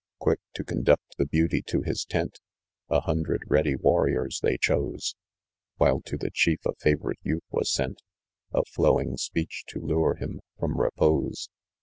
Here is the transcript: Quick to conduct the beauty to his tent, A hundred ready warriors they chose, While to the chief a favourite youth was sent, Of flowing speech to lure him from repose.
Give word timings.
Quick 0.17 0.39
to 0.55 0.63
conduct 0.63 1.03
the 1.19 1.27
beauty 1.27 1.61
to 1.67 1.83
his 1.83 2.05
tent, 2.05 2.39
A 2.89 3.01
hundred 3.01 3.43
ready 3.45 3.75
warriors 3.75 4.39
they 4.41 4.57
chose, 4.57 5.13
While 5.77 6.01
to 6.05 6.17
the 6.17 6.31
chief 6.33 6.65
a 6.65 6.73
favourite 6.79 7.19
youth 7.21 7.45
was 7.51 7.71
sent, 7.71 8.01
Of 8.51 8.65
flowing 8.67 9.17
speech 9.17 9.63
to 9.67 9.79
lure 9.79 10.15
him 10.15 10.39
from 10.57 10.79
repose. 10.81 11.49